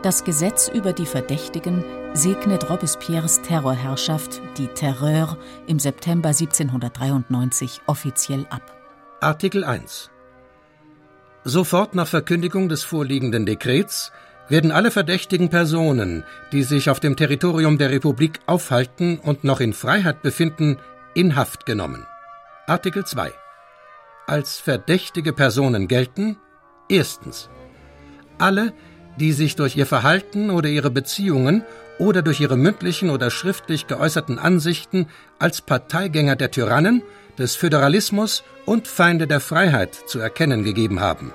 Das 0.02 0.25
Gesetz 0.25 0.68
über 0.68 0.92
die 0.92 1.06
Verdächtigen 1.06 1.85
segnet 2.14 2.68
Robespierres 2.68 3.42
Terrorherrschaft, 3.42 4.40
die 4.56 4.68
Terreur, 4.68 5.38
im 5.66 5.78
September 5.78 6.30
1793 6.30 7.82
offiziell 7.87 8.47
ab. 8.50 8.62
Artikel 9.20 9.64
1 9.64 10.11
Sofort 11.44 11.94
nach 11.94 12.08
Verkündigung 12.08 12.68
des 12.68 12.82
vorliegenden 12.82 13.47
Dekrets 13.47 14.12
werden 14.49 14.73
alle 14.73 14.90
verdächtigen 14.90 15.49
Personen, 15.49 16.25
die 16.52 16.62
sich 16.62 16.90
auf 16.90 17.00
dem 17.00 17.16
Territorium 17.16 17.78
der 17.78 17.90
Republik 17.90 18.40
aufhalten 18.47 19.18
und 19.18 19.44
noch 19.44 19.61
in 19.61 19.73
Freiheit 19.73 20.23
befinden, 20.23 20.78
in 21.14 21.37
Haft 21.37 21.66
genommen. 21.66 22.06
Artikel 22.66 23.04
2 23.04 23.32
als 24.28 24.58
verdächtige 24.58 25.32
Personen 25.32 25.88
gelten 25.88 26.37
erstens 26.88 27.49
alle, 28.38 28.73
die 29.18 29.32
sich 29.32 29.56
durch 29.56 29.76
ihr 29.76 29.87
Verhalten 29.87 30.50
oder 30.50 30.68
ihre 30.68 30.90
Beziehungen 30.90 31.64
oder 31.99 32.23
durch 32.23 32.40
ihre 32.40 32.56
mündlichen 32.56 33.11
oder 33.11 33.30
schriftlich 33.30 33.87
geäußerten 33.87 34.38
Ansichten 34.38 35.08
als 35.38 35.61
Parteigänger 35.61 36.37
der 36.37 36.50
Tyrannen, 36.50 37.02
des 37.37 37.54
Föderalismus 37.54 38.42
und 38.66 38.88
Feinde 38.88 39.28
der 39.28 39.38
Freiheit 39.38 39.94
zu 39.94 40.18
erkennen 40.18 40.64
gegeben 40.64 40.99
haben. 40.99 41.32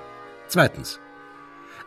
Zweitens. 0.48 1.00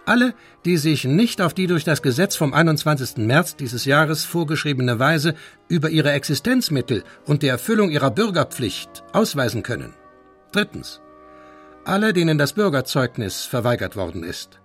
Alle, 0.08 0.34
die 0.66 0.78
sich 0.78 1.04
nicht 1.04 1.40
auf 1.42 1.54
die 1.54 1.68
durch 1.68 1.84
das 1.84 2.02
Gesetz 2.02 2.36
vom 2.36 2.54
21. 2.54 3.18
März 3.18 3.58
dieses 3.58 3.86
Jahres 3.86 4.26
vorgeschriebene 4.26 4.98
Weise 5.00 5.36
über 5.68 5.90
ihre 5.90 6.14
Existenzmittel 6.14 7.04
und 7.26 7.44
die 7.44 7.48
Erfüllung 7.48 7.92
ihrer 7.92 8.10
Bürgerpflicht 8.10 9.04
ausweisen 9.14 9.64
können. 9.64 9.94
Drittens. 10.51 11.01
Alle, 11.86 12.13
denen 12.13 12.38
das 12.38 12.54
Bürgerzeugnis 12.54 13.44
verweigert 13.44 13.96
worden 13.96 14.24
ist. 14.24 14.60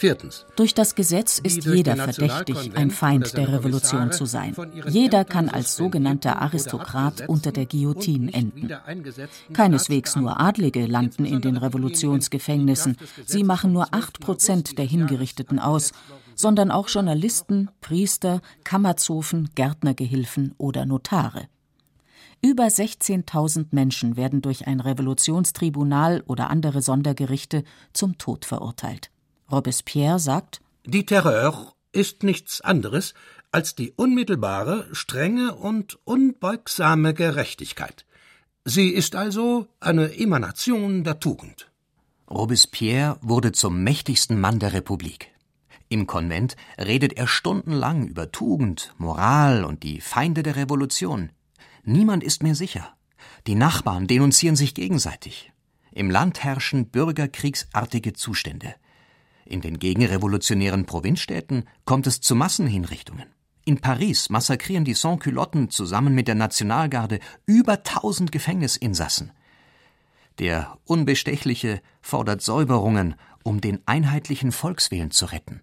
Viertens. 0.00 0.46
Durch 0.56 0.72
das 0.72 0.94
Gesetz 0.94 1.38
ist 1.38 1.66
jeder 1.66 1.94
verdächtig, 1.94 2.74
ein 2.74 2.90
Feind 2.90 3.36
der 3.36 3.52
Revolution 3.52 4.12
zu 4.12 4.24
sein. 4.24 4.56
Jeder 4.88 5.26
kann 5.26 5.50
als 5.50 5.76
sogenannter 5.76 6.40
Aristokrat 6.40 7.28
unter 7.28 7.52
der 7.52 7.66
Guillotine 7.66 8.32
enden. 8.32 8.70
Keineswegs 9.52 10.16
nur 10.16 10.40
Adlige 10.40 10.86
landen 10.86 11.26
in 11.26 11.42
den 11.42 11.58
Revolutionsgefängnissen. 11.58 12.96
Sie 13.26 13.44
machen 13.44 13.74
nur 13.74 13.88
acht 13.92 14.20
Prozent 14.20 14.78
der 14.78 14.86
Hingerichteten 14.86 15.58
aus, 15.58 15.92
sondern 16.34 16.70
auch 16.70 16.88
Journalisten, 16.88 17.68
Priester, 17.82 18.40
Kammerzofen, 18.64 19.50
Gärtnergehilfen 19.54 20.54
oder 20.56 20.86
Notare. 20.86 21.46
Über 22.42 22.64
16.000 22.64 23.66
Menschen 23.72 24.16
werden 24.16 24.40
durch 24.40 24.66
ein 24.66 24.80
Revolutionstribunal 24.80 26.22
oder 26.26 26.48
andere 26.48 26.80
Sondergerichte 26.80 27.64
zum 27.92 28.16
Tod 28.16 28.46
verurteilt. 28.46 29.10
Robespierre 29.52 30.18
sagt: 30.18 30.62
Die 30.86 31.04
Terreur 31.04 31.74
ist 31.92 32.22
nichts 32.22 32.62
anderes 32.62 33.14
als 33.52 33.74
die 33.74 33.92
unmittelbare, 33.92 34.88
strenge 34.92 35.54
und 35.54 35.98
unbeugsame 36.04 37.12
Gerechtigkeit. 37.14 38.06
Sie 38.64 38.88
ist 38.88 39.16
also 39.16 39.66
eine 39.80 40.16
Emanation 40.16 41.04
der 41.04 41.20
Tugend. 41.20 41.70
Robespierre 42.30 43.18
wurde 43.20 43.52
zum 43.52 43.82
mächtigsten 43.82 44.40
Mann 44.40 44.60
der 44.60 44.72
Republik. 44.72 45.30
Im 45.88 46.06
Konvent 46.06 46.56
redet 46.78 47.14
er 47.14 47.26
stundenlang 47.26 48.06
über 48.06 48.30
Tugend, 48.30 48.94
Moral 48.96 49.64
und 49.64 49.82
die 49.82 50.00
Feinde 50.00 50.42
der 50.42 50.54
Revolution. 50.56 51.30
Niemand 51.84 52.22
ist 52.22 52.42
mehr 52.42 52.54
sicher. 52.54 52.94
Die 53.46 53.54
Nachbarn 53.54 54.06
denunzieren 54.06 54.56
sich 54.56 54.74
gegenseitig. 54.74 55.52
Im 55.92 56.10
Land 56.10 56.44
herrschen 56.44 56.86
bürgerkriegsartige 56.86 58.12
Zustände. 58.12 58.74
In 59.44 59.60
den 59.60 59.78
gegenrevolutionären 59.78 60.86
Provinzstädten 60.86 61.64
kommt 61.84 62.06
es 62.06 62.20
zu 62.20 62.36
Massenhinrichtungen. 62.36 63.26
In 63.64 63.80
Paris 63.80 64.30
massakrieren 64.30 64.84
die 64.84 64.94
Sans-Culotten 64.94 65.70
zusammen 65.70 66.14
mit 66.14 66.28
der 66.28 66.34
Nationalgarde 66.34 67.18
über 67.46 67.82
tausend 67.82 68.32
Gefängnisinsassen. 68.32 69.32
Der 70.38 70.78
Unbestechliche 70.84 71.82
fordert 72.00 72.42
Säuberungen, 72.42 73.16
um 73.42 73.60
den 73.60 73.80
einheitlichen 73.86 74.52
Volkswillen 74.52 75.10
zu 75.10 75.26
retten. 75.26 75.60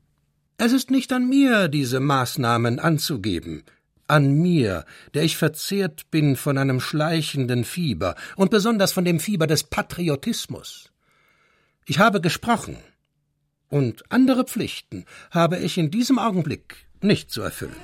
Es 0.57 0.71
ist 0.71 0.91
nicht 0.91 1.11
an 1.13 1.29
mir, 1.29 1.67
diese 1.67 1.99
Maßnahmen 1.99 2.79
anzugeben 2.79 3.63
an 4.07 4.31
mir, 4.31 4.85
der 5.13 5.23
ich 5.23 5.37
verzehrt 5.37 6.09
bin 6.11 6.35
von 6.35 6.57
einem 6.57 6.79
schleichenden 6.79 7.63
Fieber 7.63 8.15
und 8.35 8.51
besonders 8.51 8.91
von 8.91 9.05
dem 9.05 9.19
Fieber 9.19 9.47
des 9.47 9.63
Patriotismus. 9.63 10.91
Ich 11.85 11.99
habe 11.99 12.21
gesprochen, 12.21 12.77
und 13.69 14.11
andere 14.11 14.45
Pflichten 14.45 15.05
habe 15.31 15.57
ich 15.57 15.77
in 15.77 15.91
diesem 15.91 16.19
Augenblick 16.19 16.87
nicht 17.01 17.31
zu 17.31 17.41
erfüllen. 17.41 17.75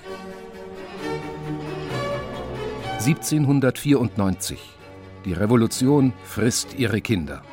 1794. 3.05 4.59
Die 5.25 5.33
Revolution 5.33 6.13
frisst 6.23 6.75
ihre 6.77 7.01
Kinder. 7.01 7.43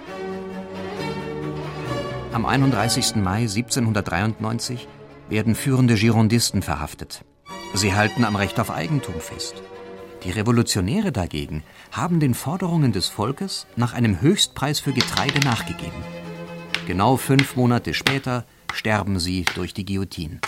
Am 2.33 2.47
31. 2.47 3.17
Mai 3.17 3.43
1793 3.43 4.87
werden 5.29 5.57
führende 5.57 5.95
Girondisten 5.95 6.63
verhaftet. 6.63 7.25
Sie 7.73 7.95
halten 7.95 8.25
am 8.25 8.37
Recht 8.37 8.59
auf 8.59 8.71
Eigentum 8.71 9.21
fest. 9.21 9.55
Die 10.25 10.31
Revolutionäre 10.31 11.13
dagegen 11.13 11.63
haben 11.93 12.21
den 12.21 12.35
Forderungen 12.35 12.93
des 12.93 13.09
Volkes 13.09 13.67
nach 13.77 13.95
einem 13.95 14.21
Höchstpreis 14.21 14.81
für 14.81 14.93
Getreide 14.93 15.41
nachgegeben. 15.41 16.03
Genau 16.87 17.17
fünf 17.17 17.57
Monate 17.57 17.95
später 17.95 18.45
sterben 18.75 19.19
sie 19.19 19.45
durch 19.55 19.73
die 19.73 19.85
Guillotine. 19.85 20.41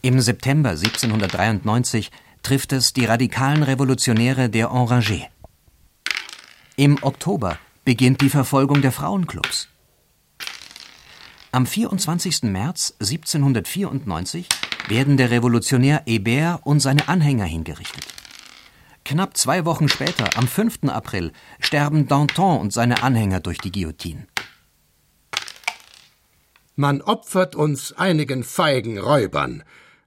Im 0.00 0.20
September 0.20 0.70
1793 0.70 2.10
trifft 2.42 2.72
es 2.72 2.92
die 2.92 3.04
radikalen 3.04 3.62
Revolutionäre 3.62 4.48
der 4.48 4.70
Enragés. 4.70 5.26
Im 6.76 6.98
Oktober 7.02 7.58
beginnt 7.84 8.20
die 8.22 8.30
Verfolgung 8.30 8.82
der 8.82 8.92
Frauenclubs. 8.92 9.68
Am 11.52 11.66
24. 11.66 12.44
März 12.44 12.94
1794 12.98 14.48
werden 14.92 15.16
der 15.16 15.30
Revolutionär 15.30 16.04
Hébert 16.06 16.60
und 16.64 16.80
seine 16.80 17.08
Anhänger 17.08 17.46
hingerichtet. 17.46 18.06
Knapp 19.06 19.38
zwei 19.38 19.64
Wochen 19.64 19.88
später, 19.88 20.36
am 20.36 20.46
5. 20.46 20.84
April, 20.88 21.32
sterben 21.60 22.08
Danton 22.08 22.60
und 22.60 22.74
seine 22.74 23.02
Anhänger 23.02 23.40
durch 23.40 23.58
die 23.58 23.72
Guillotine. 23.72 24.26
Man 26.76 27.00
opfert 27.00 27.54
uns 27.56 27.94
einigen 27.94 28.44
feigen 28.44 28.98
Räubern, 28.98 29.64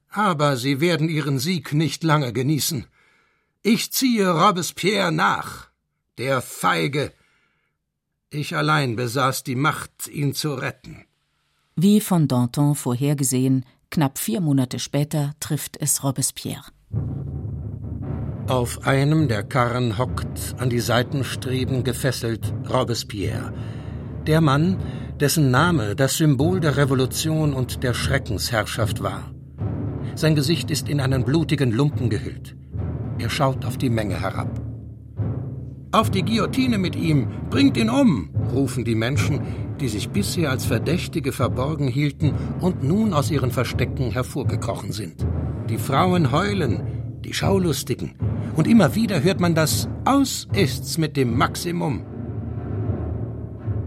aber 0.10 0.56
sie 0.56 0.80
werden 0.82 1.10
ihren 1.10 1.40
Sieg 1.40 1.74
nicht 1.74 2.04
lange 2.04 2.32
genießen. 2.32 2.86
Ich 3.64 3.92
ziehe 3.92 4.30
Robespierre 4.30 5.12
nach, 5.12 5.70
der 6.20 6.44
Feige. 6.44 7.12
Ich 8.30 8.56
allein 8.56 8.96
besaß 8.96 9.44
die 9.44 9.56
Macht, 9.56 10.08
ihn 10.08 10.36
zu 10.36 10.54
retten. 10.54 11.06
Wie 11.76 12.00
von 12.00 12.28
Danton 12.28 12.76
vorhergesehen, 12.76 13.66
Knapp 13.90 14.18
vier 14.18 14.42
Monate 14.42 14.80
später 14.80 15.34
trifft 15.40 15.78
es 15.80 16.04
Robespierre. 16.04 16.64
Auf 18.48 18.86
einem 18.86 19.28
der 19.28 19.44
Karren 19.44 19.98
hockt, 19.98 20.56
an 20.60 20.70
die 20.70 20.80
Seitenstreben 20.80 21.84
gefesselt, 21.84 22.54
Robespierre. 22.70 23.54
Der 24.28 24.40
Mann, 24.42 24.78
dessen 25.20 25.50
Name 25.50 25.96
das 25.96 26.18
Symbol 26.18 26.60
der 26.60 26.78
Revolution 26.78 27.54
und 27.54 27.84
der 27.84 27.94
Schreckensherrschaft 27.94 29.02
war. 29.02 29.32
Sein 30.16 30.36
Gesicht 30.36 30.70
ist 30.70 30.90
in 30.90 31.00
einen 31.00 31.26
blutigen 31.26 31.72
Lumpen 31.72 32.10
gehüllt. 32.10 32.56
Er 33.18 33.30
schaut 33.30 33.66
auf 33.66 33.78
die 33.78 33.90
Menge 33.90 34.20
herab. 34.20 34.62
Auf 35.92 36.12
die 36.12 36.24
Guillotine 36.24 36.78
mit 36.78 36.96
ihm, 36.96 37.28
bringt 37.50 37.78
ihn 37.78 37.90
um, 37.90 38.30
rufen 38.54 38.84
die 38.84 38.96
Menschen, 38.96 39.42
die 39.82 39.88
sich 39.88 40.10
bisher 40.10 40.50
als 40.50 40.66
Verdächtige 40.66 41.32
verborgen 41.32 41.88
hielten 41.88 42.34
und 42.62 42.84
nun 42.84 43.14
aus 43.14 43.32
ihren 43.32 43.52
Verstecken 43.52 44.12
hervorgekrochen 44.12 44.92
sind. 44.92 45.26
Die 45.70 45.78
Frauen 45.78 46.32
heulen, 46.32 46.82
die 47.24 47.34
Schaulustigen, 47.34 48.14
und 48.56 48.68
immer 48.68 48.96
wieder 48.96 49.22
hört 49.24 49.40
man 49.40 49.56
das 49.56 49.90
Aus 50.06 50.48
ist's 50.54 50.98
mit 50.98 51.18
dem 51.18 51.38
Maximum. 51.38 52.15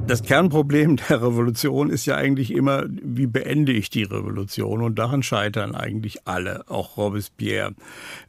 Das 0.08 0.22
Kernproblem 0.22 0.96
der 0.96 1.20
Revolution 1.20 1.90
ist 1.90 2.06
ja 2.06 2.16
eigentlich 2.16 2.50
immer, 2.54 2.86
wie 2.88 3.26
beende 3.26 3.72
ich 3.72 3.90
die 3.90 4.04
Revolution? 4.04 4.80
Und 4.80 4.98
daran 4.98 5.22
scheitern 5.22 5.74
eigentlich 5.74 6.26
alle, 6.26 6.66
auch 6.70 6.96
Robespierre. 6.96 7.74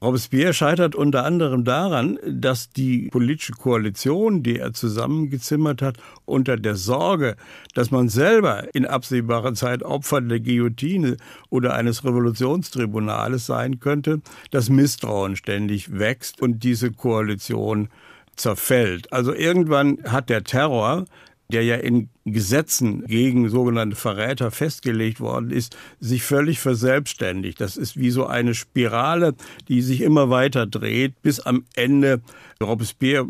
Robespierre 0.01 0.53
scheitert 0.53 0.93
unter 0.93 1.23
anderem 1.23 1.63
daran, 1.63 2.19
dass 2.27 2.69
die 2.69 3.07
politische 3.07 3.53
Koalition, 3.53 4.43
die 4.43 4.59
er 4.59 4.73
zusammengezimmert 4.73 5.81
hat, 5.81 5.95
unter 6.25 6.57
der 6.57 6.75
Sorge, 6.75 7.37
dass 7.75 7.91
man 7.91 8.09
selber 8.09 8.67
in 8.75 8.85
absehbarer 8.85 9.53
Zeit 9.53 9.81
Opfer 9.81 10.19
der 10.19 10.41
Guillotine 10.41 11.15
oder 11.49 11.75
eines 11.75 12.03
Revolutionstribunales 12.03 13.45
sein 13.45 13.79
könnte, 13.79 14.19
das 14.51 14.69
Misstrauen 14.69 15.37
ständig 15.37 15.97
wächst 15.97 16.41
und 16.41 16.61
diese 16.65 16.91
Koalition 16.91 17.87
zerfällt. 18.35 19.13
Also 19.13 19.33
irgendwann 19.33 19.99
hat 20.03 20.29
der 20.29 20.43
Terror 20.43 21.05
der 21.51 21.63
ja 21.63 21.75
in 21.75 22.09
Gesetzen 22.25 23.05
gegen 23.07 23.49
sogenannte 23.49 23.95
Verräter 23.95 24.51
festgelegt 24.51 25.19
worden 25.19 25.49
ist, 25.49 25.75
sich 25.99 26.23
völlig 26.23 26.59
verselbstständigt. 26.59 27.59
Das 27.59 27.75
ist 27.75 27.97
wie 27.97 28.11
so 28.11 28.27
eine 28.27 28.53
Spirale, 28.53 29.33
die 29.67 29.81
sich 29.81 30.01
immer 30.01 30.29
weiter 30.29 30.67
dreht, 30.67 31.19
bis 31.21 31.39
am 31.39 31.65
Ende 31.75 32.21
Robespierre 32.61 33.27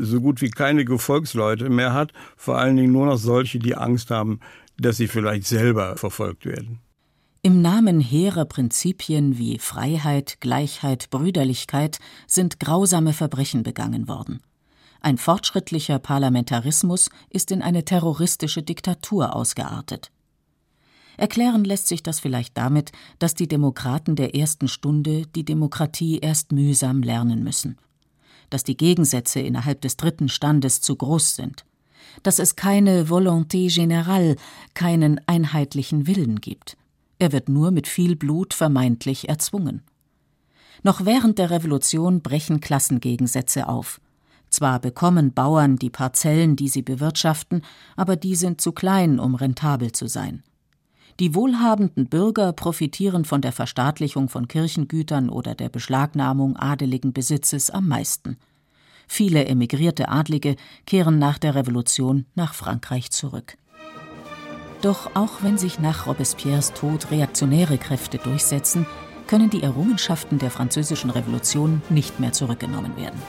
so 0.00 0.20
gut 0.20 0.42
wie 0.42 0.50
keine 0.50 0.84
Gefolgsleute 0.84 1.70
mehr 1.70 1.94
hat, 1.94 2.12
vor 2.36 2.58
allen 2.58 2.76
Dingen 2.76 2.92
nur 2.92 3.06
noch 3.06 3.16
solche, 3.16 3.58
die 3.58 3.74
Angst 3.74 4.10
haben, 4.10 4.40
dass 4.76 4.98
sie 4.98 5.08
vielleicht 5.08 5.46
selber 5.46 5.96
verfolgt 5.96 6.44
werden. 6.44 6.78
Im 7.44 7.60
Namen 7.60 8.00
hehrer 8.00 8.44
Prinzipien 8.44 9.36
wie 9.36 9.58
Freiheit, 9.58 10.36
Gleichheit, 10.40 11.10
Brüderlichkeit 11.10 11.98
sind 12.26 12.60
grausame 12.60 13.12
Verbrechen 13.12 13.64
begangen 13.64 14.06
worden. 14.06 14.40
Ein 15.04 15.18
fortschrittlicher 15.18 15.98
Parlamentarismus 15.98 17.10
ist 17.28 17.50
in 17.50 17.60
eine 17.60 17.84
terroristische 17.84 18.62
Diktatur 18.62 19.34
ausgeartet. 19.34 20.12
Erklären 21.16 21.64
lässt 21.64 21.88
sich 21.88 22.04
das 22.04 22.20
vielleicht 22.20 22.56
damit, 22.56 22.92
dass 23.18 23.34
die 23.34 23.48
Demokraten 23.48 24.14
der 24.14 24.36
ersten 24.36 24.68
Stunde 24.68 25.26
die 25.34 25.44
Demokratie 25.44 26.20
erst 26.20 26.52
mühsam 26.52 27.02
lernen 27.02 27.42
müssen, 27.42 27.78
dass 28.48 28.62
die 28.62 28.76
Gegensätze 28.76 29.40
innerhalb 29.40 29.80
des 29.80 29.96
dritten 29.96 30.28
Standes 30.28 30.80
zu 30.80 30.94
groß 30.94 31.34
sind, 31.34 31.64
dass 32.22 32.38
es 32.38 32.54
keine 32.54 33.06
Volonté 33.06 33.74
générale, 33.74 34.36
keinen 34.74 35.20
einheitlichen 35.26 36.06
Willen 36.06 36.40
gibt. 36.40 36.76
Er 37.18 37.32
wird 37.32 37.48
nur 37.48 37.72
mit 37.72 37.88
viel 37.88 38.14
Blut 38.14 38.54
vermeintlich 38.54 39.28
erzwungen. 39.28 39.82
Noch 40.84 41.04
während 41.04 41.40
der 41.40 41.50
Revolution 41.50 42.22
brechen 42.22 42.60
Klassengegensätze 42.60 43.68
auf. 43.68 44.00
Zwar 44.52 44.80
bekommen 44.80 45.32
Bauern 45.32 45.76
die 45.76 45.88
Parzellen, 45.88 46.56
die 46.56 46.68
sie 46.68 46.82
bewirtschaften, 46.82 47.62
aber 47.96 48.16
die 48.16 48.34
sind 48.34 48.60
zu 48.60 48.72
klein, 48.72 49.18
um 49.18 49.34
rentabel 49.34 49.92
zu 49.92 50.06
sein. 50.06 50.42
Die 51.20 51.34
wohlhabenden 51.34 52.06
Bürger 52.06 52.52
profitieren 52.52 53.24
von 53.24 53.40
der 53.40 53.52
Verstaatlichung 53.52 54.28
von 54.28 54.48
Kirchengütern 54.48 55.30
oder 55.30 55.54
der 55.54 55.70
Beschlagnahmung 55.70 56.56
adeligen 56.56 57.14
Besitzes 57.14 57.70
am 57.70 57.88
meisten. 57.88 58.36
Viele 59.08 59.46
emigrierte 59.46 60.10
Adlige 60.10 60.56
kehren 60.84 61.18
nach 61.18 61.38
der 61.38 61.54
Revolution 61.54 62.26
nach 62.34 62.52
Frankreich 62.52 63.10
zurück. 63.10 63.56
Doch 64.82 65.14
auch 65.14 65.42
wenn 65.42 65.56
sich 65.56 65.78
nach 65.78 66.06
Robespierres 66.06 66.74
Tod 66.74 67.10
reaktionäre 67.10 67.78
Kräfte 67.78 68.18
durchsetzen, 68.18 68.84
können 69.28 69.48
die 69.48 69.62
Errungenschaften 69.62 70.38
der 70.38 70.50
französischen 70.50 71.08
Revolution 71.08 71.80
nicht 71.88 72.20
mehr 72.20 72.32
zurückgenommen 72.32 72.96
werden. 72.98 73.20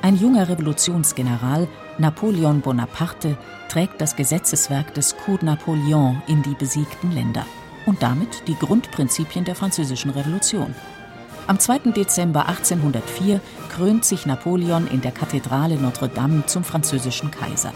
Ein 0.00 0.16
junger 0.16 0.48
Revolutionsgeneral, 0.48 1.66
Napoleon 1.98 2.60
Bonaparte, 2.60 3.36
trägt 3.68 4.00
das 4.00 4.14
Gesetzeswerk 4.14 4.94
des 4.94 5.16
Code 5.16 5.44
Napoleon 5.44 6.22
in 6.28 6.42
die 6.42 6.54
besiegten 6.54 7.10
Länder 7.10 7.44
und 7.84 8.02
damit 8.02 8.46
die 8.46 8.54
Grundprinzipien 8.54 9.44
der 9.44 9.56
Französischen 9.56 10.10
Revolution. 10.10 10.74
Am 11.48 11.58
2. 11.58 11.90
Dezember 11.90 12.46
1804 12.46 13.40
krönt 13.70 14.04
sich 14.04 14.24
Napoleon 14.24 14.86
in 14.86 15.00
der 15.00 15.12
Kathedrale 15.12 15.76
Notre-Dame 15.76 16.46
zum 16.46 16.62
französischen 16.62 17.30
Kaiser. 17.30 17.72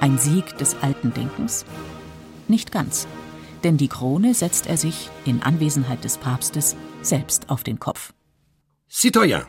Ein 0.00 0.18
Sieg 0.18 0.56
des 0.58 0.76
alten 0.82 1.12
Denkens? 1.12 1.66
Nicht 2.48 2.72
ganz, 2.72 3.06
denn 3.62 3.76
die 3.76 3.88
Krone 3.88 4.34
setzt 4.34 4.66
er 4.66 4.76
sich, 4.76 5.10
in 5.24 5.42
Anwesenheit 5.42 6.02
des 6.04 6.16
Papstes, 6.16 6.76
selbst 7.02 7.50
auf 7.50 7.62
den 7.62 7.78
Kopf. 7.78 8.12
Citoyen, 8.88 9.42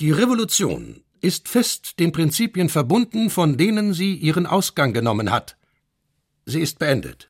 die 0.00 0.12
Revolution 0.12 1.02
ist 1.20 1.48
fest 1.48 1.98
den 1.98 2.12
Prinzipien 2.12 2.68
verbunden, 2.68 3.30
von 3.30 3.56
denen 3.56 3.92
sie 3.94 4.14
ihren 4.14 4.46
Ausgang 4.46 4.92
genommen 4.92 5.30
hat. 5.30 5.56
Sie 6.46 6.60
ist 6.60 6.78
beendet. 6.78 7.27